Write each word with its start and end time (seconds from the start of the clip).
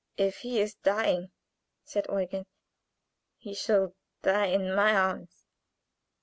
"If 0.17 0.37
he 0.37 0.59
is 0.59 0.73
dying," 0.73 1.29
said 1.83 2.07
Eugen, 2.09 2.47
"he 3.37 3.53
shall 3.53 3.93
die 4.23 4.47
in 4.47 4.73
my 4.73 4.95
arms." 4.95 5.45